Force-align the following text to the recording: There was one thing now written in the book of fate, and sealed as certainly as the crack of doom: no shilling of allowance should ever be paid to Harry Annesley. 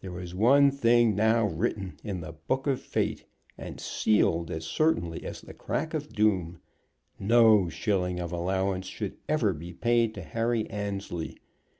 There 0.00 0.10
was 0.10 0.34
one 0.34 0.72
thing 0.72 1.14
now 1.14 1.46
written 1.46 1.96
in 2.02 2.22
the 2.22 2.32
book 2.32 2.66
of 2.66 2.80
fate, 2.80 3.24
and 3.56 3.78
sealed 3.80 4.50
as 4.50 4.64
certainly 4.64 5.22
as 5.24 5.42
the 5.42 5.54
crack 5.54 5.94
of 5.94 6.12
doom: 6.12 6.58
no 7.20 7.68
shilling 7.68 8.18
of 8.18 8.32
allowance 8.32 8.86
should 8.88 9.16
ever 9.28 9.52
be 9.52 9.72
paid 9.72 10.12
to 10.14 10.22
Harry 10.22 10.68
Annesley. 10.68 11.38